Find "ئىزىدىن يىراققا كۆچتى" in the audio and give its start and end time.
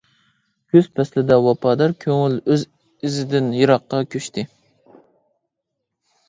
3.09-4.47